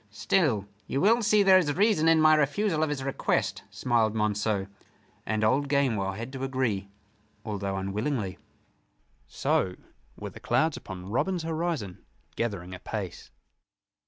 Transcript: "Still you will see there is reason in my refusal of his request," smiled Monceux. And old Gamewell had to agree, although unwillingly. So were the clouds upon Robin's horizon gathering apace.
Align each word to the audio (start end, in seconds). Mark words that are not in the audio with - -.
"Still 0.09 0.65
you 0.87 0.99
will 0.99 1.21
see 1.21 1.43
there 1.43 1.59
is 1.59 1.71
reason 1.75 2.07
in 2.07 2.19
my 2.19 2.33
refusal 2.33 2.81
of 2.81 2.89
his 2.89 3.03
request," 3.03 3.61
smiled 3.69 4.15
Monceux. 4.15 4.65
And 5.27 5.43
old 5.43 5.69
Gamewell 5.69 6.13
had 6.13 6.33
to 6.33 6.43
agree, 6.43 6.89
although 7.45 7.77
unwillingly. 7.77 8.39
So 9.27 9.75
were 10.17 10.31
the 10.31 10.39
clouds 10.39 10.75
upon 10.75 11.11
Robin's 11.11 11.43
horizon 11.43 12.03
gathering 12.35 12.73
apace. 12.73 13.29